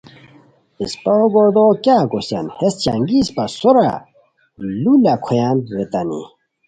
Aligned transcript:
اسپہ 0.81 1.11
ہو 1.19 1.25
گوردوغو 1.33 1.73
کیاغ 1.83 2.05
کوسیان! 2.11 2.45
ہیس 2.57 2.75
چنگی 2.83 3.19
اسپہ 3.21 3.43
سورا 3.59 3.89
لوُ 4.81 4.93
لاکھویان 5.03 5.55
ریتانی 5.75 6.21